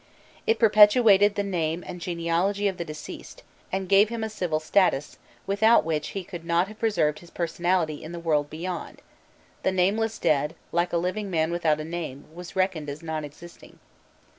It 0.47 0.57
perpetuated 0.57 1.35
the 1.35 1.43
name 1.43 1.83
and 1.85 2.01
genealogy 2.01 2.67
of 2.67 2.77
the 2.77 2.83
deceased, 2.83 3.43
and 3.71 3.87
gave 3.87 4.09
him 4.09 4.23
a 4.23 4.31
civil 4.31 4.59
status, 4.59 5.19
without 5.45 5.85
which 5.85 6.07
he 6.17 6.23
could 6.23 6.43
not 6.43 6.67
have 6.69 6.79
preserved 6.79 7.19
his 7.19 7.29
personality 7.29 8.01
in 8.03 8.11
the 8.11 8.17
world 8.19 8.49
beyond; 8.49 9.03
the 9.61 9.71
nameless 9.71 10.17
dead, 10.17 10.55
like 10.71 10.91
a 10.91 10.97
living 10.97 11.29
man 11.29 11.51
without 11.51 11.79
a 11.79 11.85
name, 11.85 12.25
was 12.33 12.55
reckoned 12.55 12.89
as 12.89 13.03
non 13.03 13.23
existing. 13.23 13.77